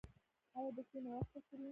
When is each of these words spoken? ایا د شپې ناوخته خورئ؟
ایا 0.57 0.71
د 0.75 0.79
شپې 0.87 0.99
ناوخته 1.05 1.39
خورئ؟ 1.45 1.67